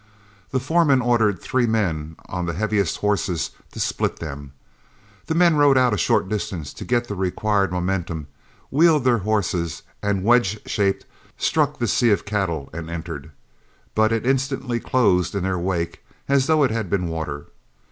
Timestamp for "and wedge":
10.01-10.59